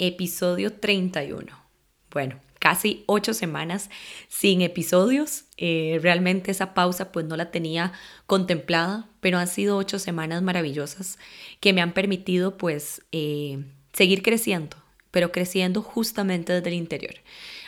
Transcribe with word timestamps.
episodio 0.00 0.72
31. 0.72 1.46
Bueno, 2.10 2.40
casi 2.58 3.04
ocho 3.06 3.34
semanas 3.34 3.90
sin 4.28 4.62
episodios. 4.62 5.44
Eh, 5.56 5.98
realmente 6.02 6.50
esa 6.50 6.74
pausa 6.74 7.12
pues 7.12 7.26
no 7.26 7.36
la 7.36 7.50
tenía 7.50 7.92
contemplada, 8.26 9.08
pero 9.20 9.38
han 9.38 9.48
sido 9.48 9.76
ocho 9.76 9.98
semanas 9.98 10.42
maravillosas 10.42 11.18
que 11.60 11.72
me 11.72 11.80
han 11.80 11.92
permitido 11.92 12.56
pues 12.56 13.02
eh, 13.12 13.64
seguir 13.92 14.22
creciendo, 14.22 14.76
pero 15.10 15.32
creciendo 15.32 15.82
justamente 15.82 16.52
desde 16.52 16.68
el 16.68 16.74
interior 16.74 17.14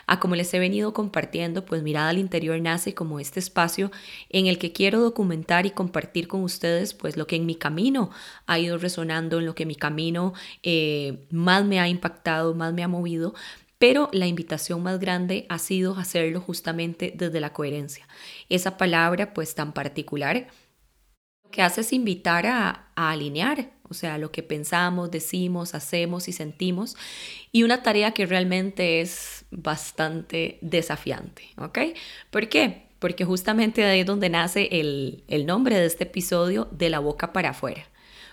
a 0.07 0.21
como 0.21 0.35
les 0.35 0.53
he 0.55 0.59
venido 0.59 0.93
compartiendo, 0.93 1.65
pues 1.65 1.83
Mirada 1.83 2.11
al 2.11 2.19
Interior 2.19 2.61
nace 2.61 2.95
como 2.95 3.21
este 3.21 3.41
espacio 3.41 3.91
en 4.29 4.47
el 4.47 4.59
que 4.59 4.73
quiero 4.73 5.01
documentar 5.01 5.67
y 5.67 5.71
compartir 5.71 6.29
con 6.29 6.43
ustedes 6.43 6.95
pues 6.95 7.17
lo 7.17 7.27
que 7.27 7.37
en 7.37 7.47
mi 7.47 7.55
camino 7.55 8.11
ha 8.47 8.59
ido 8.59 8.79
resonando, 8.79 9.39
en 9.39 9.47
lo 9.47 9.55
que 9.55 9.67
mi 9.67 9.75
camino 9.75 10.35
eh, 10.63 11.27
más 11.31 11.65
me 11.65 11.81
ha 11.81 11.89
impactado, 11.89 12.55
más 12.55 12.73
me 12.73 12.83
ha 12.83 12.89
movido, 12.89 13.35
pero 13.79 14.09
la 14.13 14.27
invitación 14.27 14.83
más 14.83 14.99
grande 15.01 15.47
ha 15.49 15.59
sido 15.59 15.97
hacerlo 15.97 16.41
justamente 16.41 17.13
desde 17.17 17.41
la 17.41 17.53
coherencia. 17.53 18.07
Esa 18.49 18.77
palabra 18.77 19.35
pues 19.35 19.55
tan 19.55 19.73
particular 19.73 20.47
que 21.51 21.63
hace 21.63 21.83
es 21.83 21.93
invitar 21.93 22.47
a, 22.47 22.91
a 22.95 23.11
alinear 23.11 23.71
o 23.93 23.95
sea, 23.95 24.19
lo 24.19 24.33
que 24.33 24.43
pensamos, 24.43 25.11
decimos, 25.11 25.75
hacemos 25.75 26.29
y 26.29 26.33
sentimos, 26.33 26.97
y 27.53 27.63
una 27.63 27.83
tarea 27.83 28.13
que 28.13 28.27
realmente 28.27 29.01
es 29.01 29.45
bastante 29.51 30.59
desafiante, 30.61 31.43
¿ok? 31.57 31.79
¿Por 32.31 32.49
qué? 32.49 32.87
Porque 32.99 33.25
justamente 33.25 33.83
de 33.83 33.89
ahí 33.89 34.01
es 34.01 34.07
donde 34.07 34.29
nace 34.29 34.69
el, 34.73 35.25
el 35.29 35.47
nombre 35.47 35.77
de 35.77 35.87
este 35.87 36.05
episodio, 36.05 36.69
de 36.71 36.91
la 36.91 36.99
boca 36.99 37.33
para 37.33 37.51
afuera. 37.51 37.87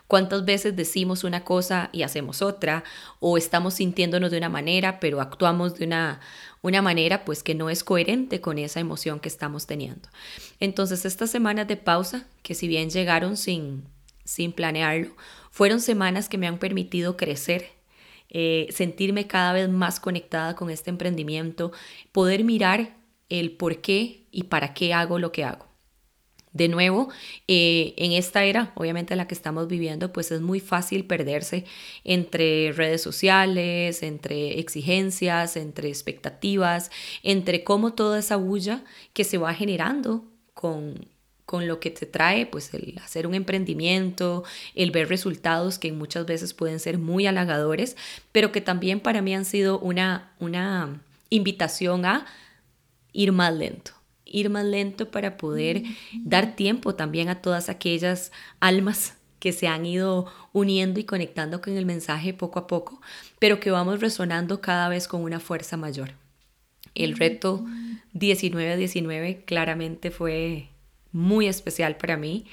¿Cuántas 0.09 0.43
veces 0.43 0.75
decimos 0.75 1.23
una 1.23 1.43
cosa 1.43 1.89
y 1.91 2.01
hacemos 2.01 2.41
otra? 2.41 2.83
O 3.19 3.37
estamos 3.37 3.75
sintiéndonos 3.75 4.31
de 4.31 4.39
una 4.39 4.49
manera, 4.49 4.99
pero 4.99 5.21
actuamos 5.21 5.75
de 5.75 5.85
una, 5.85 6.19
una 6.63 6.81
manera 6.81 7.23
pues 7.25 7.43
que 7.43 7.53
no 7.53 7.69
es 7.69 7.83
coherente 7.83 8.41
con 8.41 8.57
esa 8.57 8.79
emoción 8.79 9.19
que 9.19 9.29
estamos 9.29 9.67
teniendo. 9.67 10.09
Entonces, 10.59 11.05
estas 11.05 11.29
semanas 11.29 11.67
de 11.67 11.77
pausa, 11.77 12.25
que 12.41 12.55
si 12.55 12.67
bien 12.67 12.89
llegaron 12.89 13.37
sin, 13.37 13.83
sin 14.23 14.51
planearlo, 14.51 15.11
fueron 15.51 15.81
semanas 15.81 16.29
que 16.29 16.37
me 16.37 16.47
han 16.47 16.59
permitido 16.59 17.17
crecer, 17.17 17.69
eh, 18.29 18.67
sentirme 18.71 19.27
cada 19.27 19.53
vez 19.53 19.69
más 19.69 19.99
conectada 19.99 20.55
con 20.55 20.69
este 20.69 20.89
emprendimiento, 20.89 21.71
poder 22.11 22.43
mirar 22.43 22.95
el 23.29 23.51
por 23.51 23.81
qué 23.81 24.27
y 24.31 24.43
para 24.43 24.73
qué 24.73 24.93
hago 24.93 25.19
lo 25.19 25.31
que 25.31 25.43
hago. 25.43 25.69
De 26.51 26.67
nuevo, 26.67 27.09
eh, 27.47 27.93
en 27.97 28.11
esta 28.11 28.43
era, 28.43 28.71
obviamente 28.75 29.15
la 29.15 29.27
que 29.27 29.35
estamos 29.35 29.67
viviendo, 29.67 30.11
pues 30.11 30.31
es 30.31 30.41
muy 30.41 30.59
fácil 30.59 31.05
perderse 31.05 31.65
entre 32.03 32.71
redes 32.71 33.03
sociales, 33.03 34.01
entre 34.01 34.59
exigencias, 34.59 35.55
entre 35.55 35.89
expectativas, 35.89 36.89
entre 37.21 37.63
cómo 37.63 37.93
toda 37.93 38.17
esa 38.17 38.35
bulla 38.35 38.83
que 39.13 39.25
se 39.25 39.37
va 39.37 39.53
generando 39.53 40.25
con 40.55 41.07
con 41.49 41.67
lo 41.67 41.79
que 41.79 41.89
te 41.89 42.05
trae, 42.05 42.45
pues 42.45 42.71
el 42.75 42.99
hacer 43.03 43.25
un 43.25 43.33
emprendimiento, 43.33 44.43
el 44.75 44.91
ver 44.91 45.09
resultados 45.09 45.79
que 45.79 45.91
muchas 45.91 46.27
veces 46.27 46.53
pueden 46.53 46.79
ser 46.79 46.99
muy 46.99 47.25
halagadores, 47.25 47.97
pero 48.31 48.51
que 48.51 48.61
también 48.61 48.99
para 48.99 49.23
mí 49.23 49.33
han 49.33 49.45
sido 49.45 49.79
una, 49.79 50.31
una 50.37 51.01
invitación 51.31 52.05
a 52.05 52.27
ir 53.13 53.31
más 53.31 53.51
lento, 53.51 53.93
ir 54.25 54.51
más 54.51 54.63
lento 54.63 55.09
para 55.09 55.37
poder 55.37 55.81
dar 56.23 56.55
tiempo 56.55 56.93
también 56.93 57.29
a 57.29 57.41
todas 57.41 57.67
aquellas 57.69 58.31
almas 58.59 59.15
que 59.39 59.51
se 59.51 59.67
han 59.67 59.87
ido 59.87 60.31
uniendo 60.53 60.99
y 60.99 61.03
conectando 61.03 61.61
con 61.61 61.75
el 61.75 61.87
mensaje 61.87 62.31
poco 62.31 62.59
a 62.59 62.67
poco, 62.67 63.01
pero 63.39 63.59
que 63.59 63.71
vamos 63.71 64.01
resonando 64.01 64.61
cada 64.61 64.87
vez 64.87 65.07
con 65.07 65.23
una 65.23 65.39
fuerza 65.39 65.77
mayor. 65.77 66.11
El 66.93 67.17
reto 67.17 67.65
19-19 68.13 69.45
claramente 69.45 70.11
fue 70.11 70.69
muy 71.11 71.47
especial 71.47 71.97
para 71.97 72.17
mí 72.17 72.45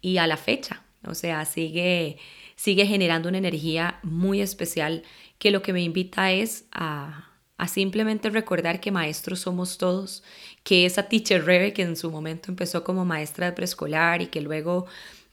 y 0.00 0.18
a 0.18 0.26
la 0.26 0.36
fecha, 0.36 0.82
o 1.04 1.14
sea, 1.14 1.44
sigue, 1.44 2.18
sigue 2.56 2.86
generando 2.86 3.28
una 3.28 3.38
energía 3.38 3.98
muy 4.02 4.40
especial 4.40 5.02
que 5.38 5.50
lo 5.50 5.62
que 5.62 5.72
me 5.72 5.82
invita 5.82 6.32
es 6.32 6.66
a, 6.72 7.30
a 7.56 7.68
simplemente 7.68 8.30
recordar 8.30 8.80
que 8.80 8.90
maestros 8.90 9.40
somos 9.40 9.78
todos, 9.78 10.22
que 10.64 10.86
esa 10.86 11.04
teacher 11.04 11.44
Rebe 11.44 11.72
que 11.72 11.82
en 11.82 11.96
su 11.96 12.10
momento 12.10 12.50
empezó 12.50 12.84
como 12.84 13.04
maestra 13.04 13.46
de 13.46 13.52
preescolar 13.52 14.22
y 14.22 14.26
que 14.26 14.40
luego 14.40 14.86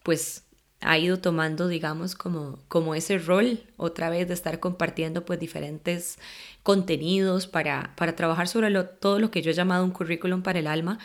pues 0.04 0.44
ha 0.82 0.98
ido 0.98 1.20
tomando, 1.20 1.68
digamos, 1.68 2.16
como, 2.16 2.60
como 2.68 2.96
ese 2.96 3.18
rol 3.18 3.64
otra 3.78 4.10
vez 4.10 4.28
de 4.28 4.34
estar 4.34 4.60
compartiendo 4.60 5.26
pues 5.26 5.40
diferentes 5.40 6.20
contenidos 6.64 7.48
para, 7.48 7.94
para 7.98 8.16
trabajar 8.16 8.48
sobre 8.48 8.72
todo 8.84 9.20
lo 9.20 9.32
que 9.32 9.42
yo 9.42 9.52
he 9.52 9.54
llamado 9.54 9.84
un 9.84 9.92
currículum 9.92 10.42
para 10.42 10.60
el 10.60 10.68
alma, 10.68 11.00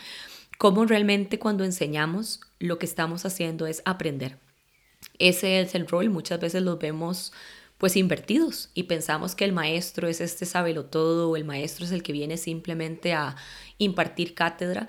cómo 0.57 0.85
realmente 0.85 1.39
cuando 1.39 1.63
enseñamos 1.63 2.41
lo 2.59 2.79
que 2.79 2.85
estamos 2.85 3.25
haciendo 3.25 3.67
es 3.67 3.81
aprender. 3.85 4.37
Ese 5.19 5.61
es 5.61 5.75
el 5.75 5.87
rol, 5.87 6.09
muchas 6.09 6.39
veces 6.39 6.63
los 6.63 6.79
vemos 6.79 7.31
pues 7.77 7.97
invertidos 7.97 8.69
y 8.73 8.83
pensamos 8.83 9.35
que 9.35 9.45
el 9.45 9.51
maestro 9.51 10.07
es 10.07 10.21
este 10.21 10.45
sábelo 10.45 10.85
todo 10.85 11.29
o 11.29 11.35
el 11.35 11.43
maestro 11.43 11.85
es 11.85 11.91
el 11.91 12.03
que 12.03 12.13
viene 12.13 12.37
simplemente 12.37 13.13
a 13.13 13.35
impartir 13.77 14.33
cátedra, 14.33 14.87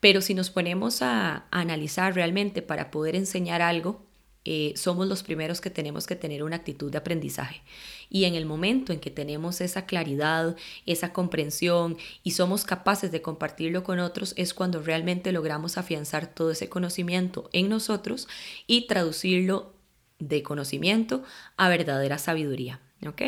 pero 0.00 0.20
si 0.20 0.34
nos 0.34 0.50
ponemos 0.50 1.02
a 1.02 1.46
analizar 1.50 2.14
realmente 2.14 2.62
para 2.62 2.90
poder 2.90 3.16
enseñar 3.16 3.62
algo, 3.62 4.07
eh, 4.50 4.72
somos 4.76 5.06
los 5.06 5.22
primeros 5.22 5.60
que 5.60 5.68
tenemos 5.68 6.06
que 6.06 6.16
tener 6.16 6.42
una 6.42 6.56
actitud 6.56 6.90
de 6.90 6.96
aprendizaje. 6.96 7.60
Y 8.08 8.24
en 8.24 8.34
el 8.34 8.46
momento 8.46 8.94
en 8.94 8.98
que 8.98 9.10
tenemos 9.10 9.60
esa 9.60 9.84
claridad, 9.84 10.56
esa 10.86 11.12
comprensión 11.12 11.98
y 12.22 12.30
somos 12.30 12.64
capaces 12.64 13.12
de 13.12 13.20
compartirlo 13.20 13.84
con 13.84 13.98
otros, 13.98 14.32
es 14.38 14.54
cuando 14.54 14.80
realmente 14.80 15.32
logramos 15.32 15.76
afianzar 15.76 16.32
todo 16.34 16.50
ese 16.50 16.70
conocimiento 16.70 17.50
en 17.52 17.68
nosotros 17.68 18.26
y 18.66 18.86
traducirlo 18.86 19.74
de 20.18 20.42
conocimiento 20.42 21.22
a 21.58 21.68
verdadera 21.68 22.16
sabiduría. 22.16 22.80
¿Ok? 23.06 23.20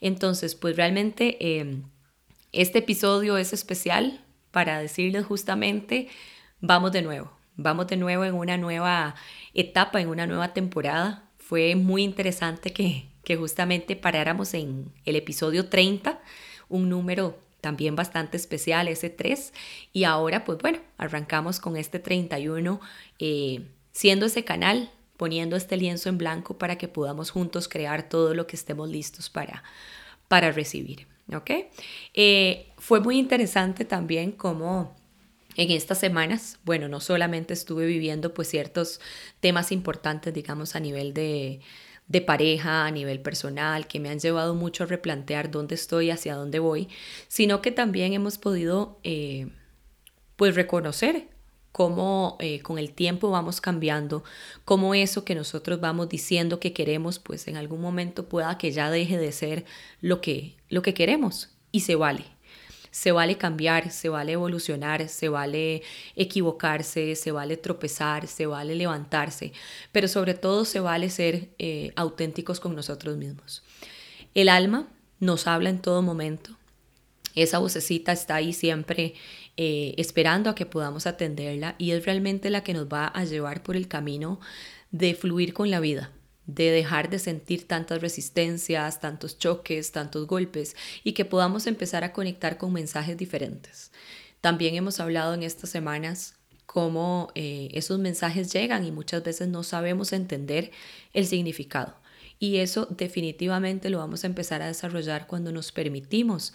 Entonces, 0.00 0.56
pues 0.56 0.74
realmente 0.74 1.60
em, 1.60 1.84
este 2.50 2.80
episodio 2.80 3.36
es 3.36 3.52
especial 3.52 4.24
para 4.50 4.80
decirles 4.80 5.24
justamente, 5.24 6.08
vamos 6.60 6.90
de 6.90 7.02
nuevo, 7.02 7.33
vamos 7.56 7.86
de 7.86 7.96
nuevo 7.96 8.24
en 8.24 8.34
una 8.34 8.56
nueva 8.56 9.14
etapa, 9.54 10.00
en 10.00 10.08
una 10.08 10.26
nueva 10.26 10.52
temporada. 10.52 11.28
Fue 11.38 11.74
muy 11.76 12.02
interesante 12.02 12.72
que, 12.72 13.06
que 13.24 13.36
justamente 13.36 13.96
paráramos 13.96 14.54
en 14.54 14.92
el 15.04 15.16
episodio 15.16 15.68
30, 15.68 16.20
un 16.68 16.88
número 16.88 17.38
también 17.60 17.96
bastante 17.96 18.36
especial, 18.36 18.88
ese 18.88 19.08
3, 19.08 19.54
y 19.94 20.04
ahora 20.04 20.44
pues 20.44 20.58
bueno, 20.58 20.80
arrancamos 20.98 21.60
con 21.60 21.78
este 21.78 21.98
31, 21.98 22.78
eh, 23.18 23.66
siendo 23.92 24.26
ese 24.26 24.44
canal, 24.44 24.90
poniendo 25.16 25.56
este 25.56 25.78
lienzo 25.78 26.10
en 26.10 26.18
blanco 26.18 26.58
para 26.58 26.76
que 26.76 26.88
podamos 26.88 27.30
juntos 27.30 27.68
crear 27.68 28.08
todo 28.08 28.34
lo 28.34 28.46
que 28.46 28.56
estemos 28.56 28.90
listos 28.90 29.30
para, 29.30 29.62
para 30.28 30.52
recibir. 30.52 31.06
¿Ok? 31.34 31.50
Eh, 32.12 32.70
fue 32.76 33.00
muy 33.00 33.18
interesante 33.18 33.86
también 33.86 34.32
cómo 34.32 34.94
en 35.56 35.70
estas 35.70 35.98
semanas, 35.98 36.58
bueno, 36.64 36.88
no 36.88 37.00
solamente 37.00 37.54
estuve 37.54 37.86
viviendo 37.86 38.34
pues 38.34 38.48
ciertos 38.48 39.00
temas 39.40 39.72
importantes, 39.72 40.34
digamos, 40.34 40.74
a 40.74 40.80
nivel 40.80 41.14
de, 41.14 41.60
de 42.08 42.20
pareja, 42.20 42.86
a 42.86 42.90
nivel 42.90 43.20
personal, 43.20 43.86
que 43.86 44.00
me 44.00 44.10
han 44.10 44.18
llevado 44.18 44.54
mucho 44.54 44.84
a 44.84 44.86
replantear 44.86 45.50
dónde 45.50 45.74
estoy, 45.74 46.10
hacia 46.10 46.34
dónde 46.34 46.58
voy, 46.58 46.88
sino 47.28 47.62
que 47.62 47.70
también 47.70 48.12
hemos 48.12 48.38
podido 48.38 48.98
eh, 49.04 49.48
pues 50.36 50.54
reconocer 50.54 51.28
cómo 51.72 52.36
eh, 52.38 52.60
con 52.60 52.78
el 52.78 52.92
tiempo 52.92 53.30
vamos 53.30 53.60
cambiando, 53.60 54.22
cómo 54.64 54.94
eso 54.94 55.24
que 55.24 55.34
nosotros 55.34 55.80
vamos 55.80 56.08
diciendo 56.08 56.60
que 56.60 56.72
queremos, 56.72 57.18
pues 57.18 57.48
en 57.48 57.56
algún 57.56 57.80
momento 57.80 58.28
pueda 58.28 58.58
que 58.58 58.70
ya 58.70 58.90
deje 58.90 59.18
de 59.18 59.32
ser 59.32 59.64
lo 60.00 60.20
que, 60.20 60.56
lo 60.68 60.82
que 60.82 60.94
queremos 60.94 61.50
y 61.72 61.80
se 61.80 61.96
vale 61.96 62.33
se 62.94 63.10
vale 63.10 63.36
cambiar, 63.36 63.90
se 63.90 64.08
vale 64.08 64.34
evolucionar, 64.34 65.08
se 65.08 65.28
vale 65.28 65.82
equivocarse, 66.14 67.16
se 67.16 67.32
vale 67.32 67.56
tropezar, 67.56 68.28
se 68.28 68.46
vale 68.46 68.76
levantarse, 68.76 69.52
pero 69.90 70.06
sobre 70.06 70.34
todo 70.34 70.64
se 70.64 70.78
vale 70.78 71.10
ser 71.10 71.48
eh, 71.58 71.90
auténticos 71.96 72.60
con 72.60 72.76
nosotros 72.76 73.16
mismos. 73.16 73.64
El 74.32 74.48
alma 74.48 74.86
nos 75.18 75.48
habla 75.48 75.70
en 75.70 75.80
todo 75.80 76.02
momento. 76.02 76.56
Esa 77.34 77.58
vocecita 77.58 78.12
está 78.12 78.36
ahí 78.36 78.52
siempre 78.52 79.14
eh, 79.56 79.94
esperando 79.96 80.48
a 80.48 80.54
que 80.54 80.64
podamos 80.64 81.08
atenderla 81.08 81.74
y 81.78 81.90
es 81.90 82.04
realmente 82.04 82.48
la 82.48 82.62
que 82.62 82.74
nos 82.74 82.86
va 82.86 83.08
a 83.08 83.24
llevar 83.24 83.64
por 83.64 83.74
el 83.74 83.88
camino 83.88 84.38
de 84.92 85.16
fluir 85.16 85.52
con 85.52 85.68
la 85.68 85.80
vida, 85.80 86.12
de 86.46 86.70
dejar 86.70 87.10
de 87.10 87.18
sentir 87.18 87.66
tantas 87.66 88.00
resistencias, 88.00 89.00
tantos 89.00 89.38
choques, 89.38 89.92
tantos 89.92 90.26
golpes 90.26 90.76
y 91.02 91.12
que 91.12 91.24
podamos 91.24 91.66
empezar 91.66 92.04
a 92.04 92.12
conectar 92.12 92.58
con 92.58 92.72
mensajes 92.72 93.16
diferentes. 93.16 93.92
También 94.40 94.74
hemos 94.74 95.00
hablado 95.00 95.34
en 95.34 95.42
estas 95.42 95.70
semanas 95.70 96.34
cómo 96.66 97.30
eh, 97.34 97.68
esos 97.72 97.98
mensajes 97.98 98.52
llegan 98.52 98.84
y 98.84 98.92
muchas 98.92 99.22
veces 99.22 99.48
no 99.48 99.62
sabemos 99.62 100.12
entender 100.12 100.70
el 101.12 101.26
significado. 101.26 101.96
Y 102.38 102.56
eso 102.56 102.86
definitivamente 102.90 103.90
lo 103.90 103.98
vamos 103.98 104.24
a 104.24 104.26
empezar 104.26 104.60
a 104.60 104.66
desarrollar 104.66 105.26
cuando 105.26 105.52
nos 105.52 105.72
permitimos 105.72 106.52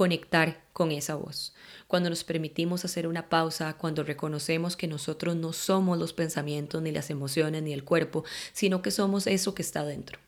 conectar 0.00 0.64
con 0.72 0.92
esa 0.92 1.14
voz, 1.14 1.52
cuando 1.86 2.08
nos 2.08 2.24
permitimos 2.24 2.86
hacer 2.86 3.06
una 3.06 3.28
pausa, 3.28 3.74
cuando 3.74 4.02
reconocemos 4.02 4.74
que 4.74 4.86
nosotros 4.86 5.36
no 5.36 5.52
somos 5.52 5.98
los 5.98 6.14
pensamientos, 6.14 6.80
ni 6.80 6.90
las 6.90 7.10
emociones, 7.10 7.62
ni 7.62 7.74
el 7.74 7.84
cuerpo, 7.84 8.24
sino 8.54 8.80
que 8.80 8.92
somos 8.92 9.26
eso 9.26 9.52
que 9.54 9.60
está 9.60 9.84
dentro. 9.84 10.18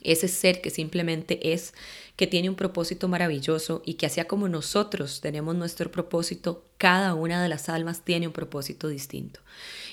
Ese 0.00 0.26
ser 0.26 0.62
que 0.62 0.70
simplemente 0.70 1.52
es, 1.52 1.74
que 2.16 2.26
tiene 2.26 2.48
un 2.48 2.54
propósito 2.54 3.06
maravilloso 3.06 3.82
y 3.84 3.94
que 3.94 4.06
así 4.06 4.24
como 4.24 4.48
nosotros 4.48 5.20
tenemos 5.20 5.54
nuestro 5.54 5.90
propósito, 5.90 6.64
cada 6.78 7.14
una 7.14 7.42
de 7.42 7.50
las 7.50 7.68
almas 7.68 8.06
tiene 8.06 8.26
un 8.26 8.32
propósito 8.32 8.88
distinto. 8.88 9.40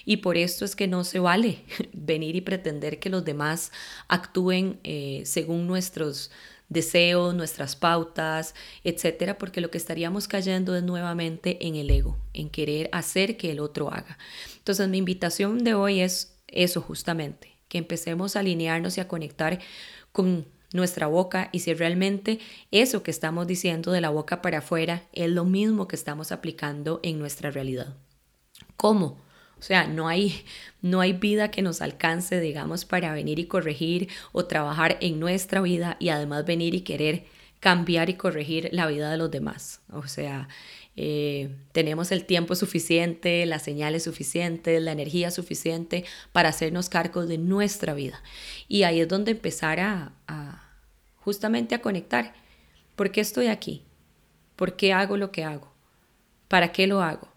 Y 0.05 0.17
por 0.17 0.37
esto 0.37 0.63
es 0.63 0.77
que 0.77 0.87
no 0.87 1.03
se 1.03 1.19
vale 1.19 1.65
venir 1.91 2.37
y 2.37 2.41
pretender 2.41 2.99
que 2.99 3.09
los 3.09 3.25
demás 3.25 3.73
actúen 4.07 4.79
eh, 4.85 5.23
según 5.25 5.67
nuestros 5.67 6.31
deseos, 6.71 7.35
nuestras 7.35 7.75
pautas, 7.75 8.56
etcétera, 8.83 9.38
porque 9.38 9.62
lo 9.62 9.69
que 9.69 9.77
estaríamos 9.77 10.27
cayendo 10.27 10.75
es 10.75 10.83
nuevamente 10.83 11.68
en 11.68 11.75
el 11.75 11.89
ego, 11.91 12.18
en 12.33 12.50
querer 12.50 12.89
hacer 12.94 13.35
que 13.35 13.51
el 13.51 13.59
otro 13.59 13.89
haga. 13.91 14.18
Entonces, 14.57 14.88
mi 14.88 14.97
invitación 14.97 15.63
de 15.65 15.73
hoy 15.73 16.00
es 16.00 16.38
eso 16.47 16.81
justamente, 16.81 17.57
que 17.68 17.77
empecemos 17.77 18.35
a 18.35 18.39
alinearnos 18.39 18.97
y 18.97 19.01
a 19.01 19.07
conectar 19.09 19.59
con 20.13 20.47
nuestra 20.73 21.07
boca 21.07 21.50
y 21.51 21.59
si 21.59 21.73
realmente 21.73 22.39
eso 22.71 23.03
que 23.03 23.12
estamos 23.12 23.47
diciendo 23.47 23.91
de 23.91 24.00
la 24.00 24.09
boca 24.09 24.41
para 24.41 24.59
afuera 24.59 25.03
es 25.12 25.29
lo 25.29 25.44
mismo 25.44 25.89
que 25.89 25.97
estamos 25.97 26.31
aplicando 26.31 27.01
en 27.03 27.19
nuestra 27.19 27.51
realidad. 27.51 27.97
¿Cómo? 28.77 29.17
O 29.61 29.63
sea, 29.63 29.85
no 29.85 30.07
hay, 30.07 30.43
no 30.81 31.01
hay 31.01 31.13
vida 31.13 31.51
que 31.51 31.61
nos 31.61 31.81
alcance, 31.81 32.39
digamos, 32.39 32.83
para 32.83 33.13
venir 33.13 33.37
y 33.37 33.45
corregir 33.45 34.09
o 34.31 34.45
trabajar 34.45 34.97
en 35.01 35.19
nuestra 35.19 35.61
vida 35.61 35.97
y 35.99 36.09
además 36.09 36.45
venir 36.45 36.73
y 36.73 36.81
querer 36.81 37.25
cambiar 37.59 38.09
y 38.09 38.15
corregir 38.15 38.69
la 38.71 38.87
vida 38.87 39.11
de 39.11 39.17
los 39.17 39.29
demás. 39.29 39.81
O 39.91 40.07
sea, 40.07 40.49
eh, 40.95 41.55
tenemos 41.73 42.11
el 42.11 42.25
tiempo 42.25 42.55
suficiente, 42.55 43.45
las 43.45 43.61
señales 43.61 44.05
suficientes, 44.05 44.81
la 44.81 44.93
energía 44.93 45.29
suficiente 45.29 46.05
para 46.31 46.49
hacernos 46.49 46.89
cargos 46.89 47.27
de 47.27 47.37
nuestra 47.37 47.93
vida. 47.93 48.23
Y 48.67 48.81
ahí 48.81 48.99
es 48.99 49.07
donde 49.07 49.29
empezar 49.29 49.79
a, 49.79 50.13
a 50.27 50.71
justamente 51.17 51.75
a 51.75 51.81
conectar. 51.81 52.33
¿Por 52.95 53.11
qué 53.11 53.21
estoy 53.21 53.45
aquí? 53.45 53.83
¿Por 54.55 54.75
qué 54.75 54.91
hago 54.91 55.17
lo 55.17 55.31
que 55.31 55.43
hago? 55.43 55.71
¿Para 56.47 56.71
qué 56.71 56.87
lo 56.87 57.03
hago? 57.03 57.30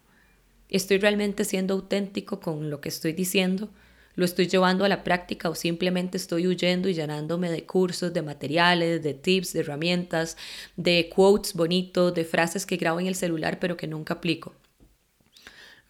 ¿Estoy 0.69 0.99
realmente 0.99 1.45
siendo 1.45 1.75
auténtico 1.75 2.41
con 2.41 2.71
lo 2.71 2.81
que 2.81 2.89
estoy 2.89 3.13
diciendo? 3.13 3.71
¿Lo 4.17 4.25
estoy 4.25 4.47
llevando 4.47 4.85
a 4.85 4.89
la 4.89 5.03
práctica 5.03 5.49
o 5.49 5.55
simplemente 5.55 6.17
estoy 6.17 6.47
huyendo 6.47 6.89
y 6.89 6.95
llenándome 6.95 7.51
de 7.51 7.67
cursos, 7.67 8.13
de 8.13 8.23
materiales, 8.23 9.03
de 9.03 9.15
tips, 9.15 9.53
de 9.53 9.61
herramientas, 9.61 10.37
de 10.77 11.11
quotes 11.15 11.55
bonitos, 11.55 12.15
de 12.15 12.25
frases 12.25 12.65
que 12.65 12.77
grabo 12.77 13.01
en 13.01 13.07
el 13.07 13.17
celular 13.17 13.59
pero 13.59 13.77
que 13.77 13.89
nunca 13.89 14.15
aplico? 14.15 14.55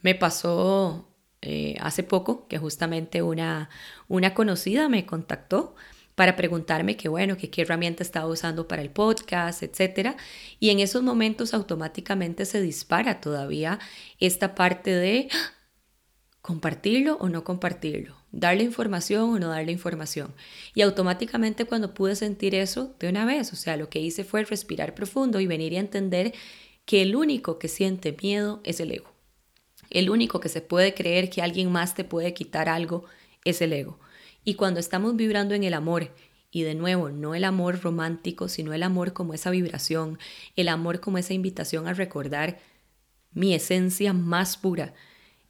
Me 0.00 0.15
pasó 0.15 1.09
eh, 1.43 1.76
hace 1.81 2.03
poco 2.03 2.49
que 2.49 2.59
justamente 2.59 3.21
una, 3.21 3.69
una 4.09 4.32
conocida 4.32 4.88
me 4.88 5.05
contactó 5.05 5.75
para 6.14 6.37
preguntarme 6.37 6.96
qué 6.96 7.08
bueno, 7.08 7.37
que 7.37 7.50
qué 7.50 7.62
herramienta 7.62 8.02
estaba 8.02 8.26
usando 8.26 8.69
para 8.69 8.82
el 8.82 8.90
podcast, 8.90 9.62
etcétera. 9.62 10.16
Y 10.61 10.70
en 10.70 10.81
esos 10.81 11.02
momentos 11.02 11.55
automáticamente 11.55 12.46
se 12.46 12.61
dispara 12.61 13.20
todavía 13.20 13.78
esta 14.20 14.55
parte 14.55 14.90
de 14.90 15.28
¡ah! 15.32 15.52
compartirlo 16.40 17.16
o 17.20 17.28
no 17.31 17.43
compartirlo, 17.43 18.16
darle 18.31 18.64
información 18.64 19.31
o 19.31 19.38
no 19.38 19.49
darle 19.49 19.72
información. 19.72 20.34
Y 20.75 20.82
automáticamente 20.82 21.64
cuando 21.64 21.94
pude 21.94 22.16
sentir 22.16 22.55
eso 22.55 22.94
de 23.00 23.08
una 23.08 23.25
vez, 23.25 23.52
o 23.52 23.56
sea, 23.56 23.76
lo 23.76 23.88
que 23.88 24.00
hice 24.00 24.25
fue 24.25 24.44
respirar 24.44 24.94
profundo 24.94 25.40
y 25.40 25.46
venir 25.46 25.72
y 25.72 25.76
entender 25.76 26.34
que 26.84 27.02
el 27.02 27.16
único 27.16 27.58
que 27.58 27.69
siente 27.69 28.14
miedo 28.20 28.61
es 28.62 28.78
el 28.81 28.93
ego. 28.93 29.11
El 29.90 30.11
único 30.11 30.38
que 30.38 30.49
se 30.49 30.61
puede 30.61 30.93
creer 30.93 31.31
que 31.31 31.40
alguien 31.40 31.72
más 31.72 31.94
te 31.94 32.05
puede 32.05 32.34
quitar 32.34 32.69
algo 32.69 33.05
es 33.44 33.62
el 33.62 33.72
ego. 33.72 33.99
Y 34.44 34.55
cuando 34.55 34.79
estamos 34.79 35.17
vibrando 35.17 35.55
en 35.55 35.64
el 35.64 35.75
amor, 35.75 36.11
y 36.50 36.62
de 36.62 36.75
nuevo, 36.75 37.11
no 37.11 37.35
el 37.35 37.43
amor 37.43 37.81
romántico, 37.81 38.49
sino 38.49 38.73
el 38.73 38.85
amor 38.85 39.12
como 39.12 39.35
esa 39.35 39.50
vibración, 39.50 40.19
el 40.55 40.69
amor 40.69 41.00
como 41.00 41.19
esa 41.19 41.35
invitación 41.35 41.88
a 41.88 41.94
recordar 41.94 42.61
mi 43.32 43.55
esencia 43.55 44.12
más 44.12 44.56
pura, 44.56 44.94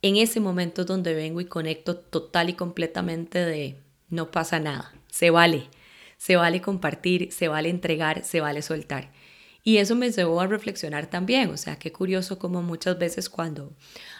en 0.00 0.16
ese 0.16 0.40
momento 0.40 0.84
donde 0.84 1.14
vengo 1.14 1.40
y 1.40 1.44
conecto 1.44 1.96
total 1.96 2.50
y 2.50 2.54
completamente 2.54 3.38
de 3.38 3.80
no 4.08 4.30
pasa 4.30 4.60
nada, 4.60 4.94
se 5.10 5.30
vale, 5.30 5.68
se 6.16 6.36
vale 6.36 6.60
compartir, 6.62 7.32
se 7.32 7.48
vale 7.48 7.68
entregar, 7.68 8.24
se 8.24 8.40
vale 8.40 8.62
soltar. 8.62 9.12
Y 9.66 9.78
eso 9.78 9.96
me 9.96 10.10
llevó 10.10 10.42
a 10.42 10.46
reflexionar 10.46 11.06
también, 11.06 11.48
o 11.50 11.56
sea, 11.56 11.76
qué 11.78 11.90
curioso 11.90 12.38
como 12.38 12.62
muchas 12.62 12.98
veces 12.98 13.30
cuando 13.30 13.72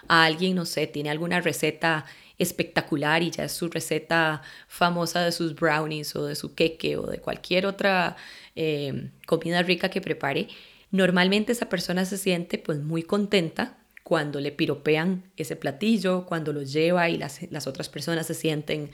alguien, 0.09 0.55
no 0.57 0.65
sé, 0.65 0.87
tiene 0.87 1.11
alguna 1.11 1.43
receta 1.43 2.07
espectacular 2.39 3.23
y 3.23 3.31
ya 3.31 3.45
es 3.45 3.53
su 3.53 3.69
receta 3.69 4.41
famosa 4.69 5.23
de 5.23 5.33
sus 5.33 5.55
brownies 5.55 6.17
o 6.17 6.25
de 6.27 6.35
su 6.35 6.55
queque 6.55 6.97
o 6.97 7.07
de 7.07 7.19
cualquier 7.19 7.67
otra 7.67 8.17
eh, 8.57 9.11
comida 9.27 9.63
rica 9.63 9.91
que 9.91 10.01
prepare, 10.01 10.49
normalmente 10.91 11.53
esa 11.53 11.69
persona 11.69 12.07
se 12.07 12.17
siente 12.17 12.57
pues 12.59 12.81
muy 12.81 13.03
contenta 13.03 13.84
cuando 14.05 14.39
le 14.39 14.53
piropean 14.53 15.25
ese 15.37 15.57
platillo, 15.57 16.27
cuando 16.27 16.53
lo 16.53 16.63
lleva 16.63 17.09
y 17.09 17.17
las, 17.17 17.41
las 17.51 17.67
otras 17.67 17.89
personas 17.89 18.27
se 18.27 18.35
sienten 18.35 18.91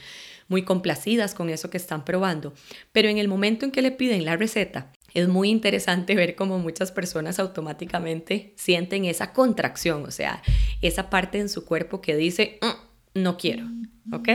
muy 0.49 0.63
complacidas 0.63 1.35
con 1.35 1.51
eso 1.51 1.69
que 1.69 1.77
están 1.77 2.05
probando. 2.05 2.55
Pero 2.93 3.09
en 3.09 3.19
el 3.19 3.29
momento 3.29 3.67
en 3.67 3.73
que 3.73 3.83
le 3.83 3.91
piden 3.91 4.25
la 4.25 4.37
receta, 4.37 4.93
es 5.13 5.29
muy 5.29 5.51
interesante 5.51 6.15
ver 6.17 6.37
cómo 6.37 6.59
muchas 6.59 6.93
personas 6.93 7.39
automáticamente 7.39 8.55
sienten 8.57 9.05
esa 9.05 9.33
contracción, 9.33 10.05
o 10.05 10.11
sea, 10.11 10.43
esa 10.81 11.11
parte 11.11 11.39
en 11.39 11.49
su 11.49 11.65
cuerpo 11.65 12.01
que 12.01 12.17
dice, 12.17 12.59
mm, 12.63 13.21
no 13.21 13.37
quiero, 13.37 13.67
¿ok? 14.13 14.29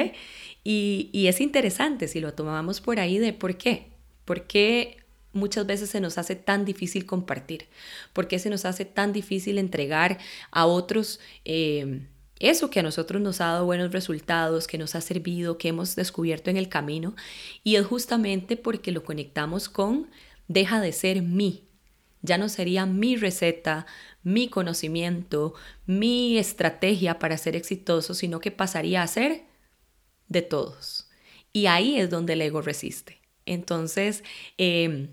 Y, 0.64 1.28
es 1.28 1.42
interesante 1.42 2.08
si 2.08 2.20
lo 2.20 2.34
tomamos 2.34 2.82
por 2.82 3.00
ahí 3.00 3.20
de 3.20 3.34
por 3.34 3.56
qué. 3.56 3.92
¿Por 4.26 4.48
qué 4.48 4.98
muchas 5.36 5.66
veces 5.66 5.90
se 5.90 6.00
nos 6.00 6.18
hace 6.18 6.36
tan 6.36 6.66
difícil 6.66 7.06
compartir? 7.06 7.68
¿Por 8.14 8.28
qué 8.28 8.40
se 8.40 8.50
nos 8.50 8.66
hace 8.66 8.86
tan 8.86 9.14
difícil 9.14 9.58
entregar 9.58 10.18
a 10.52 10.66
otros 10.66 11.20
eh, 11.46 12.08
eso 12.40 12.70
que 12.70 12.80
a 12.80 12.84
nosotros 12.84 13.22
nos 13.22 13.42
ha 13.42 13.46
dado 13.46 13.66
buenos 13.66 13.92
resultados, 13.92 14.68
que 14.68 14.78
nos 14.78 14.96
ha 14.96 15.02
servido, 15.02 15.58
que 15.58 15.70
hemos 15.70 15.96
descubierto 15.96 16.50
en 16.50 16.58
el 16.58 16.70
camino? 16.70 17.16
Y 17.64 17.76
es 17.76 17.86
justamente 17.86 18.58
porque 18.58 18.92
lo 18.92 19.04
conectamos 19.04 19.70
con 19.70 20.10
deja 20.48 20.82
de 20.82 20.92
ser 20.92 21.22
mí. 21.22 21.68
Ya 22.22 22.38
no 22.38 22.50
sería 22.50 22.86
mi 22.86 23.16
receta, 23.16 23.86
mi 24.24 24.50
conocimiento, 24.50 25.54
mi 25.86 26.38
estrategia 26.40 27.20
para 27.20 27.38
ser 27.38 27.56
exitoso, 27.56 28.16
sino 28.16 28.40
que 28.40 28.52
pasaría 28.52 29.04
a 29.04 29.08
ser 29.08 29.44
de 30.28 30.42
todos. 30.42 31.08
Y 31.54 31.68
ahí 31.68 32.00
es 32.00 32.10
donde 32.10 32.34
el 32.34 32.42
ego 32.42 32.62
resiste. 32.62 33.22
Entonces, 33.46 34.24
em, 34.58 35.10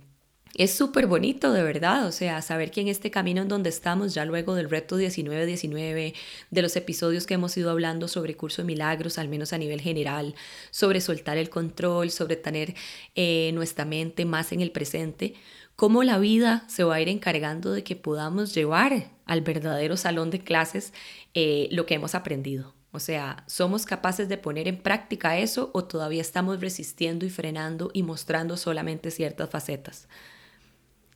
es 0.55 0.75
súper 0.75 1.07
bonito, 1.07 1.53
de 1.53 1.63
verdad, 1.63 2.07
o 2.07 2.13
sea, 2.13 2.43
saber 2.43 2.71
que 2.71 2.83
en 2.83 2.89
este 2.89 3.11
camino 3.11 3.43
en 3.43 3.49
donde 3.49 3.71
estamos, 3.71 4.13
ya 4.13 4.25
luego 4.25 4.55
del 4.55 4.69
reto 4.69 4.99
19-19, 4.99 6.15
de 6.51 6.63
los 6.63 6.77
episodios 6.77 7.27
que 7.27 7.35
hemos 7.35 7.57
ido 7.57 7.71
hablando 7.71 8.07
sobre 8.07 8.37
curso 8.37 8.63
de 8.63 8.67
milagros, 8.67 9.19
al 9.19 9.29
menos 9.29 9.53
a 9.53 9.59
nivel 9.59 9.81
general, 9.81 10.35
sobre 10.71 11.01
soltar 11.01 11.39
el 11.39 11.49
control, 11.49 12.11
sobre 12.11 12.37
tener 12.37 12.75
eh, 13.15 13.51
nuestra 13.55 13.85
mente 13.87 14.25
más 14.27 14.53
en 14.53 14.61
el 14.61 14.73
presente, 14.73 15.35
cómo 15.75 16.03
la 16.05 16.19
vida 16.19 16.65
se 16.69 16.85
va 16.85 16.97
a 16.97 17.01
ir 17.01 17.09
encargando 17.09 17.73
de 17.73 17.83
que 17.83 17.97
podamos 17.97 18.55
llevar 18.55 19.11
al 19.25 19.41
verdadero 19.41 19.97
salón 19.97 20.31
de 20.31 20.41
clases 20.41 20.93
eh, 21.35 21.69
lo 21.71 21.87
que 21.87 21.95
hemos 21.95 22.15
aprendido. 22.15 22.75
O 22.95 23.01
sea, 23.01 23.43
¿somos 23.47 23.87
capaces 23.87 24.29
de 24.29 24.37
poner 24.37 24.69
en 24.69 24.83
práctica 24.83 25.39
eso 25.39 25.71
o 25.73 25.85
todavía 25.85 26.21
estamos 26.21 26.61
resistiendo 26.61 27.25
y 27.25 27.31
frenando 27.31 27.91
y 27.95 28.03
mostrando 28.03 28.59
solamente 28.59 29.11
ciertas 29.11 29.49
facetas? 29.49 30.09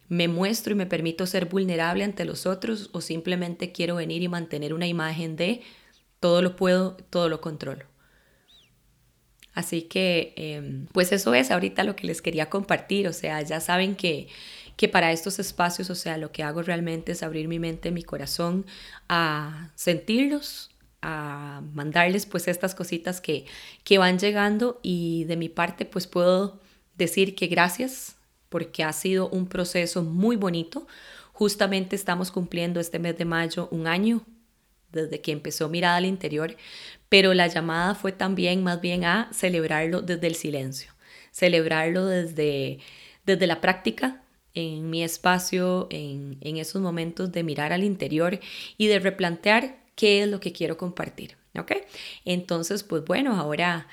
¿Me 0.08 0.28
muestro 0.28 0.72
y 0.72 0.76
me 0.76 0.86
permito 0.86 1.26
ser 1.26 1.46
vulnerable 1.46 2.04
ante 2.04 2.24
los 2.24 2.46
otros 2.46 2.90
o 2.92 3.00
simplemente 3.00 3.72
quiero 3.72 3.96
venir 3.96 4.22
y 4.22 4.28
mantener 4.28 4.72
una 4.72 4.86
imagen 4.86 5.36
de 5.36 5.62
todo 6.20 6.42
lo 6.42 6.56
puedo, 6.56 6.96
todo 7.10 7.28
lo 7.28 7.40
controlo? 7.40 7.84
Así 9.56 9.82
que, 9.82 10.34
em, 10.36 10.86
pues 10.92 11.12
eso 11.12 11.34
es 11.34 11.50
ahorita 11.50 11.82
lo 11.82 11.96
que 11.96 12.06
les 12.06 12.20
quería 12.20 12.50
compartir. 12.50 13.08
O 13.08 13.12
sea, 13.14 13.40
ya 13.40 13.58
saben 13.60 13.96
que, 13.96 14.28
que 14.76 14.86
para 14.86 15.12
estos 15.12 15.38
espacios, 15.38 15.88
o 15.88 15.94
sea, 15.94 16.18
lo 16.18 16.30
que 16.30 16.42
hago 16.42 16.62
realmente 16.62 17.12
es 17.12 17.22
abrir 17.22 17.48
mi 17.48 17.58
mente, 17.58 17.90
mi 17.90 18.02
corazón 18.02 18.66
a 19.08 19.72
sentirlos, 19.74 20.70
a 21.00 21.62
mandarles 21.72 22.26
pues 22.26 22.48
estas 22.48 22.74
cositas 22.74 23.20
que, 23.20 23.46
que 23.84 23.96
van 23.98 24.18
llegando 24.18 24.78
y 24.82 25.24
de 25.24 25.36
mi 25.36 25.48
parte 25.48 25.86
pues 25.86 26.06
puedo 26.06 26.60
decir 26.98 27.34
que 27.34 27.46
gracias 27.46 28.15
porque 28.48 28.84
ha 28.84 28.92
sido 28.92 29.28
un 29.28 29.46
proceso 29.46 30.02
muy 30.02 30.36
bonito. 30.36 30.86
Justamente 31.32 31.96
estamos 31.96 32.30
cumpliendo 32.30 32.80
este 32.80 32.98
mes 32.98 33.18
de 33.18 33.24
mayo 33.24 33.68
un 33.70 33.86
año 33.86 34.24
desde 34.92 35.20
que 35.20 35.32
empezó 35.32 35.68
Mirada 35.68 35.96
al 35.96 36.06
Interior, 36.06 36.56
pero 37.08 37.34
la 37.34 37.46
llamada 37.46 37.94
fue 37.94 38.12
también 38.12 38.62
más 38.62 38.80
bien 38.80 39.04
a 39.04 39.28
celebrarlo 39.32 40.00
desde 40.02 40.26
el 40.26 40.34
silencio, 40.34 40.92
celebrarlo 41.30 42.06
desde, 42.06 42.78
desde 43.24 43.46
la 43.46 43.60
práctica 43.60 44.22
en 44.54 44.88
mi 44.88 45.02
espacio, 45.02 45.86
en, 45.90 46.38
en 46.40 46.56
esos 46.56 46.80
momentos 46.80 47.30
de 47.30 47.42
mirar 47.42 47.72
al 47.72 47.84
interior 47.84 48.40
y 48.78 48.86
de 48.86 48.98
replantear 48.98 49.76
qué 49.94 50.22
es 50.22 50.28
lo 50.28 50.40
que 50.40 50.52
quiero 50.52 50.78
compartir. 50.78 51.36
¿Ok? 51.58 51.72
Entonces, 52.24 52.82
pues 52.82 53.04
bueno, 53.04 53.38
ahora 53.38 53.86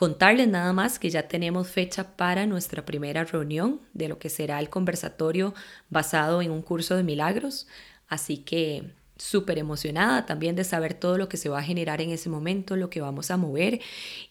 contarles 0.00 0.48
nada 0.48 0.72
más 0.72 0.98
que 0.98 1.10
ya 1.10 1.28
tenemos 1.28 1.68
fecha 1.68 2.16
para 2.16 2.46
nuestra 2.46 2.86
primera 2.86 3.22
reunión 3.24 3.82
de 3.92 4.08
lo 4.08 4.18
que 4.18 4.30
será 4.30 4.58
el 4.58 4.70
conversatorio 4.70 5.52
basado 5.90 6.40
en 6.40 6.52
un 6.52 6.62
curso 6.62 6.96
de 6.96 7.02
milagros. 7.02 7.66
Así 8.08 8.38
que 8.38 8.94
súper 9.18 9.58
emocionada 9.58 10.24
también 10.24 10.56
de 10.56 10.64
saber 10.64 10.94
todo 10.94 11.18
lo 11.18 11.28
que 11.28 11.36
se 11.36 11.50
va 11.50 11.58
a 11.58 11.62
generar 11.62 12.00
en 12.00 12.12
ese 12.12 12.30
momento, 12.30 12.76
lo 12.76 12.88
que 12.88 13.02
vamos 13.02 13.30
a 13.30 13.36
mover 13.36 13.82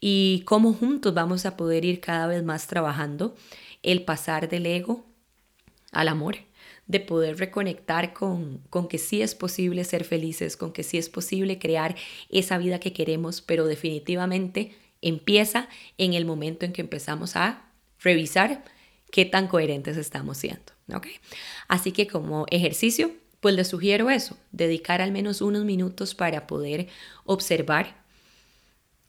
y 0.01 0.41
cómo 0.47 0.73
juntos 0.73 1.13
vamos 1.13 1.45
a 1.45 1.55
poder 1.55 1.85
ir 1.85 2.01
cada 2.01 2.25
vez 2.25 2.41
más 2.41 2.65
trabajando 2.65 3.35
el 3.83 4.01
pasar 4.05 4.49
del 4.49 4.65
ego 4.65 5.05
al 5.91 6.07
amor, 6.07 6.37
de 6.87 6.99
poder 6.99 7.37
reconectar 7.37 8.13
con, 8.13 8.63
con 8.71 8.87
que 8.87 8.97
sí 8.97 9.21
es 9.21 9.35
posible 9.35 9.83
ser 9.83 10.03
felices, 10.03 10.57
con 10.57 10.73
que 10.73 10.81
sí 10.81 10.97
es 10.97 11.09
posible 11.09 11.59
crear 11.59 11.95
esa 12.31 12.57
vida 12.57 12.79
que 12.79 12.91
queremos, 12.91 13.41
pero 13.41 13.67
definitivamente 13.67 14.78
empieza 15.01 15.69
en 15.97 16.13
el 16.13 16.25
momento 16.25 16.65
en 16.65 16.73
que 16.73 16.81
empezamos 16.81 17.35
a 17.35 17.69
revisar 18.01 18.63
qué 19.11 19.25
tan 19.25 19.47
coherentes 19.47 19.97
estamos 19.97 20.37
siendo. 20.37 20.73
Así 21.67 21.91
que 21.91 22.07
como 22.07 22.45
ejercicio, 22.49 23.11
pues 23.39 23.55
les 23.55 23.67
sugiero 23.67 24.09
eso, 24.09 24.37
dedicar 24.51 25.01
al 25.01 25.11
menos 25.11 25.41
unos 25.41 25.65
minutos 25.65 26.15
para 26.15 26.47
poder 26.47 26.87
observar 27.25 28.03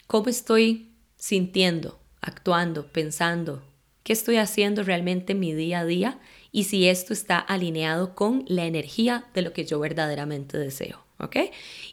cómo 0.06 0.28
estoy 0.28 0.90
sintiendo, 1.16 1.98
actuando, 2.20 2.86
pensando, 2.86 3.62
qué 4.02 4.12
estoy 4.12 4.36
haciendo 4.36 4.82
realmente 4.82 5.32
en 5.32 5.40
mi 5.40 5.54
día 5.54 5.80
a 5.80 5.84
día 5.84 6.18
y 6.52 6.64
si 6.64 6.88
esto 6.88 7.12
está 7.12 7.38
alineado 7.38 8.14
con 8.14 8.44
la 8.46 8.64
energía 8.64 9.24
de 9.34 9.42
lo 9.42 9.52
que 9.52 9.64
yo 9.64 9.78
verdaderamente 9.78 10.58
deseo. 10.58 11.09
¿Ok? 11.22 11.36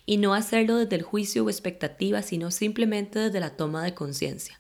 Y 0.05 0.17
no 0.17 0.33
hacerlo 0.33 0.77
desde 0.77 0.95
el 0.95 1.03
juicio 1.03 1.45
o 1.45 1.49
expectativa, 1.49 2.21
sino 2.21 2.51
simplemente 2.51 3.19
desde 3.19 3.39
la 3.39 3.55
toma 3.55 3.83
de 3.83 3.93
conciencia. 3.93 4.59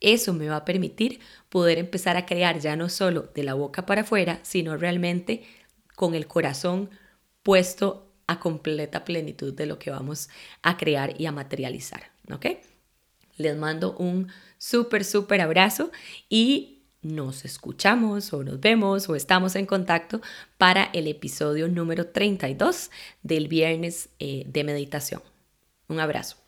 Eso 0.00 0.32
me 0.32 0.48
va 0.48 0.56
a 0.56 0.64
permitir 0.64 1.20
poder 1.48 1.78
empezar 1.78 2.16
a 2.16 2.26
crear 2.26 2.58
ya 2.60 2.76
no 2.76 2.88
solo 2.88 3.30
de 3.34 3.44
la 3.44 3.54
boca 3.54 3.86
para 3.86 4.02
afuera, 4.02 4.40
sino 4.42 4.76
realmente 4.76 5.44
con 5.94 6.14
el 6.14 6.26
corazón 6.26 6.90
puesto 7.42 8.12
a 8.26 8.40
completa 8.40 9.04
plenitud 9.04 9.54
de 9.54 9.66
lo 9.66 9.78
que 9.78 9.90
vamos 9.90 10.28
a 10.62 10.76
crear 10.76 11.18
y 11.20 11.26
a 11.26 11.32
materializar, 11.32 12.10
¿ok? 12.30 12.46
Les 13.36 13.56
mando 13.56 13.96
un 13.96 14.28
súper, 14.58 15.04
súper 15.04 15.40
abrazo 15.40 15.90
y 16.28 16.75
nos 17.06 17.44
escuchamos 17.44 18.32
o 18.32 18.42
nos 18.42 18.60
vemos 18.60 19.08
o 19.08 19.16
estamos 19.16 19.56
en 19.56 19.66
contacto 19.66 20.20
para 20.58 20.84
el 20.92 21.06
episodio 21.08 21.68
número 21.68 22.08
32 22.08 22.90
del 23.22 23.48
viernes 23.48 24.08
eh, 24.18 24.44
de 24.46 24.64
meditación. 24.64 25.22
Un 25.88 26.00
abrazo. 26.00 26.45